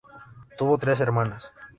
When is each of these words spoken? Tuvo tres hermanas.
Tuvo 0.57 0.79
tres 0.79 0.99
hermanas. 0.99 1.51